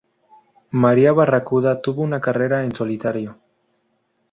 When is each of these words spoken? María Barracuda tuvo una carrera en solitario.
María 0.71 1.11
Barracuda 1.13 1.79
tuvo 1.79 2.01
una 2.01 2.19
carrera 2.19 2.63
en 2.63 2.73
solitario. 2.73 3.37